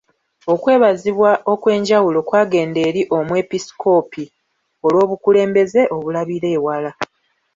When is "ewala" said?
6.57-6.91